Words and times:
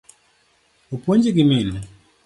Opuonji 0.93 1.29
gi 1.35 1.43
minu? 1.49 1.79